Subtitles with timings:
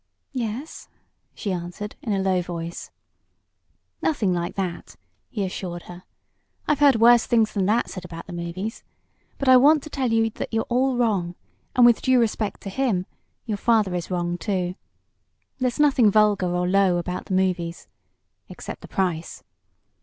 [0.33, 0.89] "Yes,"
[1.35, 2.89] she answered, in a low voice.
[4.01, 4.95] "Nothing like that!"
[5.29, 6.05] he assured her.
[6.67, 8.81] "I've heard worse things than that said about the movies.
[9.37, 11.35] But I want to tell you that you're wrong,
[11.75, 13.05] and, with all due respect to him,
[13.45, 14.73] your father is wrong too.
[15.59, 17.87] There's nothing vulgar or low about the movies
[18.49, 19.43] except the price."